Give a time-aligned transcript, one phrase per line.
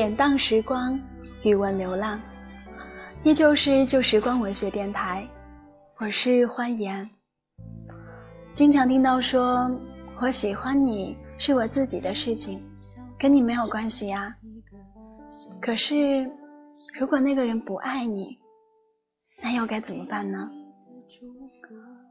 [0.00, 0.98] 典当时光，
[1.42, 2.18] 语文流浪，
[3.22, 5.28] 依旧是旧时光文学电台。
[5.98, 7.10] 我是欢颜。
[8.54, 9.70] 经常听到说
[10.18, 12.62] 我喜欢你是我自己的事情，
[13.18, 14.34] 跟你没有关系呀。
[15.60, 16.30] 可是，
[16.98, 18.38] 如果那个人不爱你，
[19.42, 20.50] 那又该怎么办呢？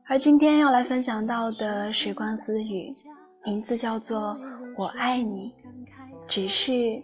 [0.08, 2.92] 而今天要来分享到的时光私语，
[3.44, 4.36] 名字叫做
[4.78, 5.52] 《我爱你》，
[6.28, 7.02] 只是。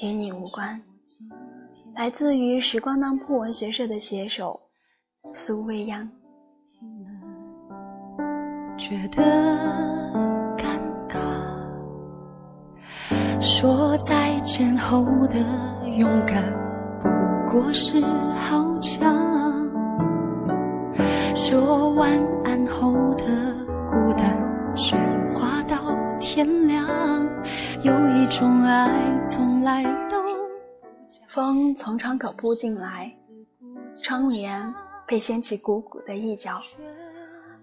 [0.00, 0.82] 与你无关，
[1.94, 4.60] 来自于时光当铺文学社的写手
[5.34, 6.10] 苏未央。
[8.76, 9.22] 觉得
[10.56, 11.20] 尴尬，
[13.40, 15.38] 说再见后的
[15.96, 16.52] 勇敢
[17.46, 18.00] 不过是
[18.34, 19.70] 好强，
[21.36, 22.12] 说晚
[22.44, 23.24] 安后的
[23.88, 24.96] 孤单喧
[25.38, 27.11] 哗到天亮。
[31.28, 33.14] 风从窗口扑进来，
[34.02, 34.74] 窗帘
[35.06, 36.62] 被掀起鼓鼓的一角，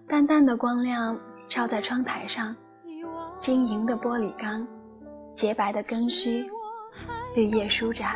[0.06, 2.54] 淡淡的光亮照在窗台上，
[3.40, 4.66] 晶莹的玻璃缸，
[5.34, 6.48] 洁白的根须，
[7.34, 8.14] 绿叶舒展。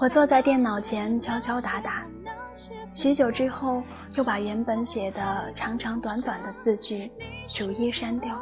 [0.00, 2.06] 我坐在电脑前敲敲打打，
[2.92, 3.82] 许久之后，
[4.14, 7.10] 又把原本写的长长短短的字句
[7.48, 8.38] 逐一删掉。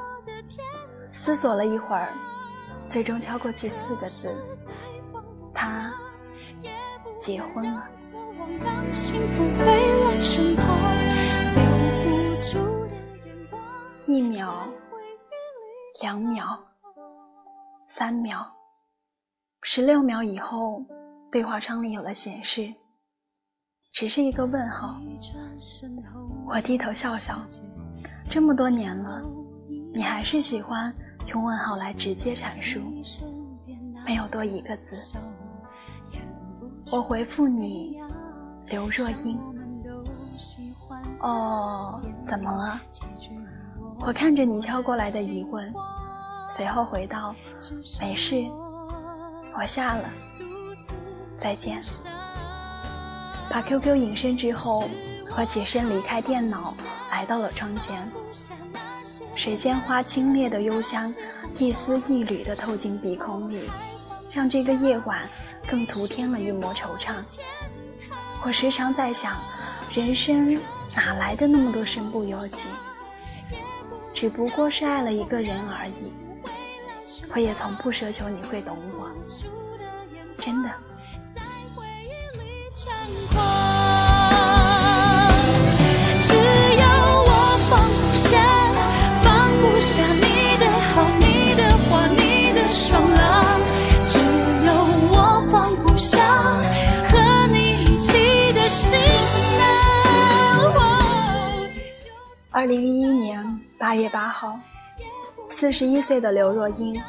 [1.17, 2.13] 思索了一会儿，
[2.89, 4.35] 最终敲过去四个字：
[5.53, 5.93] 他
[7.19, 7.89] 结婚了。
[14.07, 14.69] 一秒，
[16.01, 16.59] 两秒，
[17.89, 18.47] 三秒，
[19.63, 20.85] 十六秒以后，
[21.33, 22.73] 对话窗里有了显示，
[23.93, 24.97] 只是一个问号。
[26.47, 27.45] 我低头笑笑，
[28.31, 29.21] 这么多年了，
[29.93, 30.95] 你还是喜欢。
[31.27, 32.81] 用问号来直接阐述，
[34.05, 35.19] 没有多一个字。
[36.93, 38.01] 我回复你，
[38.67, 39.39] 刘若英。
[41.21, 42.81] 哦，怎么了？
[44.01, 45.73] 我看着你敲过来的疑问，
[46.51, 47.35] 随后回道：
[48.01, 48.37] 没事，
[49.59, 50.09] 我下了，
[51.39, 51.83] 再见。
[53.51, 54.85] 把 QQ 隐身之后，
[55.37, 56.73] 我起身离开电脑，
[57.11, 58.11] 来到了窗前。
[59.37, 61.15] 水仙花清冽的幽香，
[61.59, 63.71] 一丝一缕的透进鼻孔里，
[64.33, 65.29] 让这个夜晚
[65.69, 67.13] 更徒添了一抹惆怅。
[68.43, 69.39] 我时常在想，
[69.93, 70.59] 人生
[70.97, 72.65] 哪来的那么多身不由己？
[74.15, 76.13] 只不过是爱了一个人而已。
[77.35, 79.11] 我也从不奢求你会懂我，
[80.39, 80.71] 真的。
[81.35, 81.43] 再
[81.75, 82.71] 回忆里
[103.97, 104.61] 月八号，
[105.51, 107.01] 四十一岁的刘若英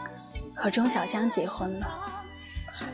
[0.56, 1.88] 和钟小江结婚了。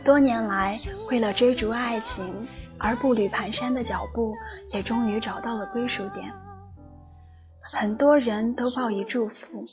[0.03, 2.47] 多年来为了追逐爱情
[2.79, 4.33] 而步履蹒跚的脚步，
[4.71, 6.31] 也终于找到了归属点。
[7.61, 9.65] 很多人都报以祝福，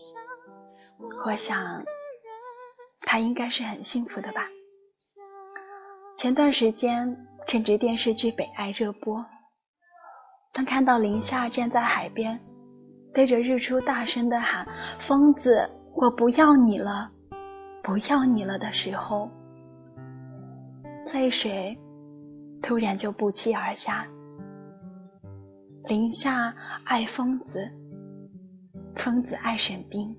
[1.25, 1.85] 我想
[3.01, 4.47] 他应该是很幸福的吧。
[6.17, 9.25] 前段时间正值电视剧《北爱》热播，
[10.53, 12.41] 当看到林夏站在海边。
[13.13, 14.67] 对着日出大声的喊
[15.01, 17.11] ：“疯子，我不要你了，
[17.83, 19.29] 不要你了！”的时候，
[21.13, 21.77] 泪水
[22.63, 24.07] 突然就不期而下。
[25.89, 26.55] 林夏
[26.85, 27.69] 爱疯子，
[28.95, 30.17] 疯子爱沈冰。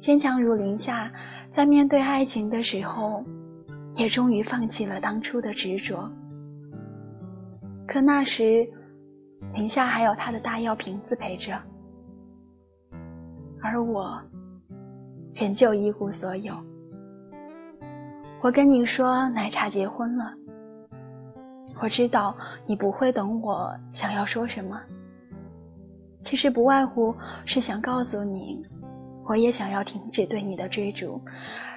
[0.00, 1.12] 坚强如林夏，
[1.50, 3.22] 在面对爱情的时候，
[3.94, 6.10] 也终于放弃了当初的执着。
[7.86, 8.68] 可那时。
[9.54, 11.60] 林夏还有他的大药瓶子陪着，
[13.60, 14.20] 而我
[15.34, 16.54] 仍旧一无所有。
[18.40, 20.32] 我跟你说，奶茶结婚了。
[21.80, 22.36] 我知道
[22.66, 24.80] 你不会懂我想要说什么，
[26.22, 27.14] 其实不外乎
[27.44, 28.64] 是想告诉你，
[29.24, 31.20] 我也想要停止对你的追逐，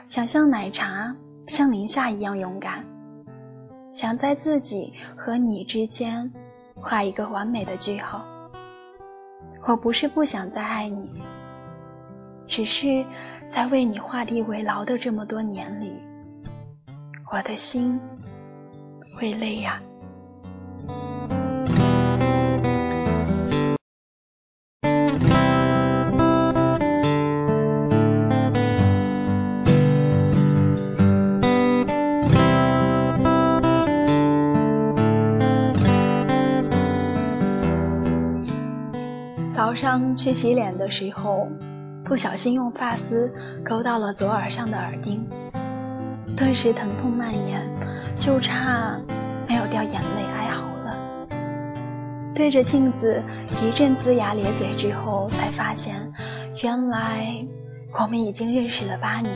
[0.08, 1.16] 想像奶茶、
[1.48, 2.84] 像林夏一样勇敢，
[3.94, 6.32] 想在自己和你之间。
[6.76, 8.26] 画一个完美的句号。
[9.68, 11.22] 我不是不想再爱你，
[12.48, 13.06] 只是
[13.50, 16.02] 在为你画地为牢的这么多年里，
[17.32, 18.00] 我的心
[19.16, 19.82] 会累呀。
[39.72, 41.48] 早上去洗脸的时候，
[42.04, 43.32] 不小心用发丝
[43.64, 45.26] 勾到了左耳上的耳钉，
[46.36, 47.66] 顿时疼痛蔓延，
[48.20, 49.00] 就差
[49.48, 50.98] 没有掉眼泪哀嚎了。
[52.36, 53.24] 对着镜子
[53.64, 56.12] 一阵龇牙咧嘴之后，才发现
[56.62, 57.34] 原来
[57.98, 59.34] 我们已经认识了八年。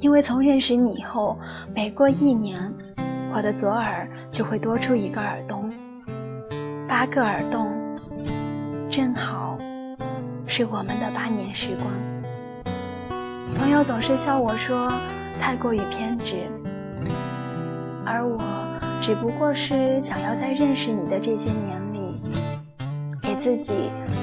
[0.00, 1.38] 因为从认识你以后，
[1.74, 2.70] 每过一年，
[3.32, 5.72] 我的左耳就会多出一个耳洞，
[6.86, 7.79] 八个耳洞。
[8.90, 9.56] 正好
[10.48, 11.92] 是我们的八年时光。
[13.56, 14.92] 朋友总是笑我说
[15.40, 16.50] 太过于偏执，
[18.04, 18.40] 而我
[19.00, 22.20] 只不过是想要在认识你的这些年里，
[23.22, 23.74] 给自己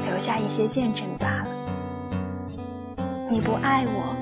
[0.05, 1.47] 留下一些见证罢了。
[3.31, 4.13] 你不爱我，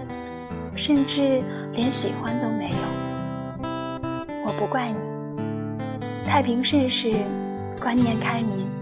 [0.75, 1.41] 甚至
[1.73, 3.67] 连喜欢都没有，
[4.45, 4.99] 我不怪你。
[6.29, 7.11] 太平盛世，
[7.81, 8.74] 观念开明。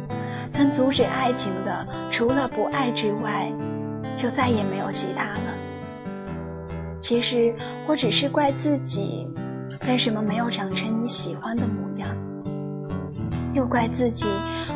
[0.54, 3.52] 能阻止爱情的，除了不爱之外，
[4.16, 5.42] 就再也没有其他了。
[7.02, 7.54] 其实
[7.88, 9.28] 我只是怪自己，
[9.88, 12.16] 为什么没有长成你喜欢的模样，
[13.54, 14.28] 又怪自己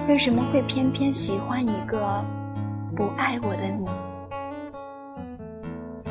[0.07, 2.23] 为什么会偏偏喜欢一个
[2.95, 3.85] 不爱我的你。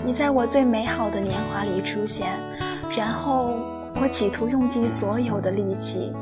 [0.04, 2.28] 你在我最美好的年华里出现，
[2.96, 3.52] 然后
[4.00, 6.12] 我企图用尽所有的力气，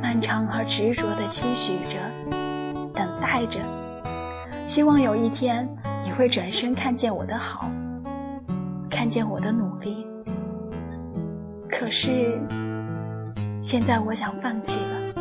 [0.00, 1.98] 漫长而执着地期许着。
[3.32, 3.60] 爱着，
[4.66, 5.66] 希望有一天
[6.04, 7.66] 你会转身看见我的好，
[8.90, 10.06] 看见我的努力。
[11.70, 12.38] 可是
[13.62, 15.14] 现在我想放弃了，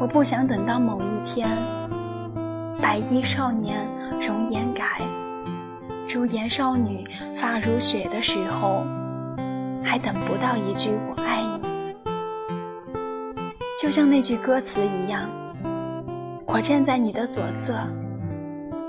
[0.00, 1.46] 我不想等到某一天，
[2.80, 3.86] 白衣少年
[4.26, 5.02] 容颜改，
[6.08, 7.06] 朱颜少女
[7.36, 8.86] 发如雪的时候，
[9.84, 11.68] 还等不到一句我爱你。
[13.78, 15.28] 就像那句歌词一样，
[16.50, 17.78] 我站在你的左侧，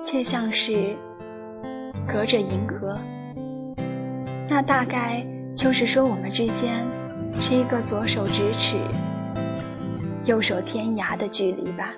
[0.05, 0.95] 却像是
[2.07, 2.97] 隔着银河。
[4.47, 5.25] 那大概
[5.57, 6.85] 就是说，我们之间
[7.41, 8.77] 是一个左手咫尺，
[10.23, 11.93] 右手天涯的距离吧。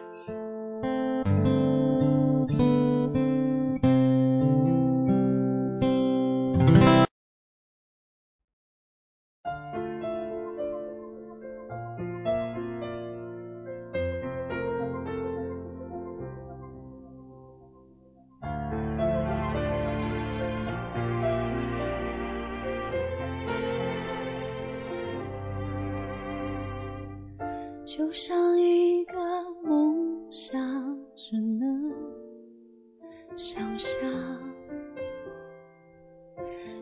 [27.97, 29.19] 就像一个
[29.65, 30.61] 梦想，
[31.13, 31.91] 只能
[33.35, 34.09] 想象；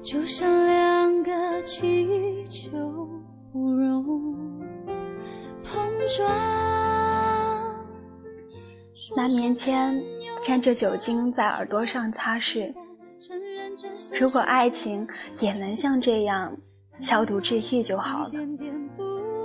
[0.04, 3.10] 就像两个气球，
[3.52, 4.62] 不容
[5.64, 5.82] 碰
[6.16, 6.30] 撞。
[9.18, 10.04] 拿棉签
[10.44, 12.72] 沾着酒精在耳朵上擦拭。
[14.20, 15.08] 如果爱情
[15.40, 16.56] 也能像这样
[17.02, 18.32] 消毒治愈就好了。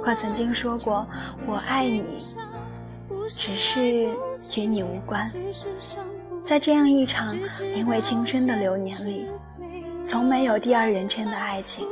[0.07, 1.07] 我曾经说过，
[1.47, 2.21] 我爱你，
[3.31, 4.09] 只是
[4.57, 5.27] 与你无关。
[6.45, 7.35] 在这样一场
[7.75, 9.27] 名为青春的流年里，
[10.07, 11.87] 从没有第二人称的爱情，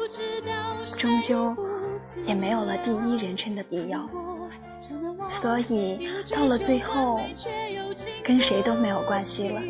[0.98, 1.56] 终究
[2.24, 4.06] 也没有了第一人称的必要。
[5.30, 7.18] 所以到了最后，
[8.22, 9.60] 跟谁都没有关系了。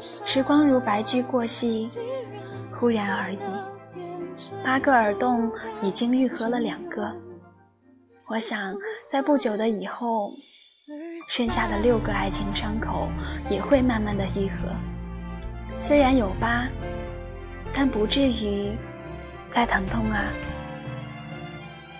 [0.00, 1.88] 时光如白驹过隙，
[2.72, 3.38] 忽然而已。
[4.64, 5.52] 八个耳洞
[5.82, 7.12] 已经愈合了两个。
[8.30, 8.76] 我想，
[9.08, 10.32] 在不久的以后，
[11.28, 13.08] 剩下的六个爱情伤口
[13.50, 14.68] 也会慢慢的愈合。
[15.80, 16.68] 虽然有疤，
[17.74, 18.70] 但不至于
[19.50, 20.26] 再疼痛啊。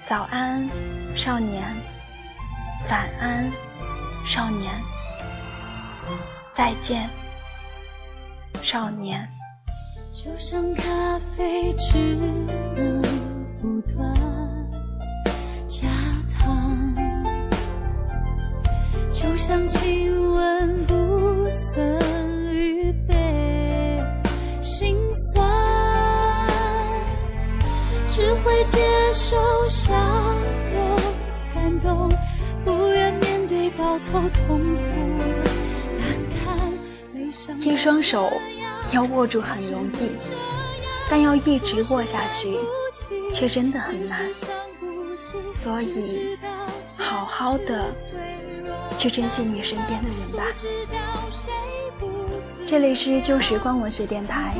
[0.06, 0.68] 早安，
[1.16, 1.64] 少年；
[2.88, 3.50] 晚安，
[4.24, 4.70] 少年；
[6.54, 7.10] 再见，
[8.62, 9.28] 少年。
[10.12, 13.02] 就像咖啡只能
[37.58, 38.30] 一双手
[38.92, 40.10] 要握住很容易，
[41.08, 42.58] 但要一直握下去，
[43.32, 44.20] 却真的很难。
[45.52, 46.36] 所以，
[46.98, 47.94] 好好的
[48.98, 50.44] 去珍惜你身边的人吧。
[52.66, 54.56] 这里是旧时光文学电台，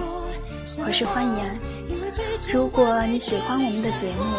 [0.87, 1.59] 我是欢颜。
[2.53, 4.37] 如果你喜欢我们的节目，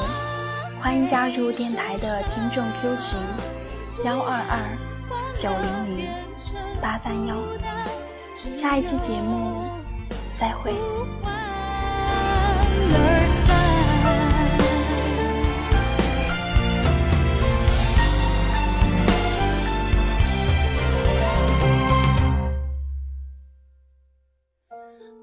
[0.82, 3.20] 欢迎加入电台的听众 Q 群
[4.06, 4.78] 幺二二
[5.36, 6.10] 九零零
[6.82, 7.36] 八三幺。
[8.52, 9.70] 下一期节目
[10.40, 10.74] 再会。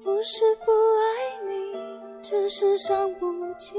[0.01, 1.07] 不是不爱
[1.47, 3.75] 你，只是伤不起，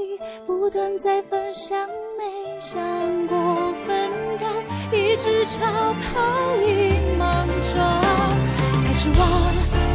[0.47, 2.81] 不断在分享，没想
[3.27, 4.45] 过分开，
[4.95, 8.10] 一直朝泡影莽撞，
[9.01, 9.19] 才失望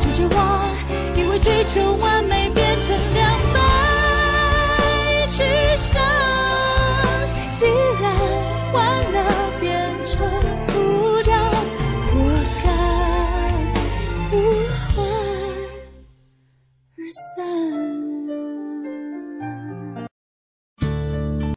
[0.00, 2.65] 就绝我，因为追求完美。